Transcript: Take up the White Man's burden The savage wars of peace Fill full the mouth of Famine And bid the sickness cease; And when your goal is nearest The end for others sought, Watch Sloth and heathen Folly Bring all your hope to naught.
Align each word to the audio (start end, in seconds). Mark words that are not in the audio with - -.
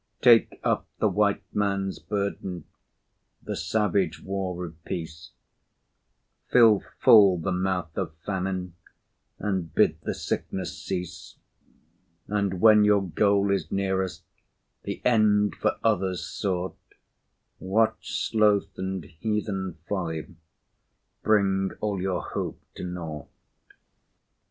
Take 0.21 0.59
up 0.63 0.87
the 0.97 1.07
White 1.09 1.43
Man's 1.53 1.99
burden 1.99 2.63
The 3.43 3.55
savage 3.55 4.19
wars 4.23 4.71
of 4.71 4.83
peace 4.83 5.29
Fill 6.51 6.81
full 6.97 7.37
the 7.37 7.51
mouth 7.51 7.95
of 7.95 8.15
Famine 8.25 8.73
And 9.37 9.71
bid 9.75 10.01
the 10.01 10.15
sickness 10.15 10.75
cease; 10.75 11.35
And 12.27 12.59
when 12.59 12.83
your 12.83 13.03
goal 13.03 13.51
is 13.51 13.71
nearest 13.71 14.23
The 14.85 15.03
end 15.05 15.53
for 15.53 15.75
others 15.83 16.25
sought, 16.25 16.79
Watch 17.59 18.27
Sloth 18.31 18.75
and 18.79 19.03
heathen 19.03 19.77
Folly 19.87 20.35
Bring 21.21 21.73
all 21.79 22.01
your 22.01 22.23
hope 22.23 22.59
to 22.73 22.83
naught. 22.83 23.27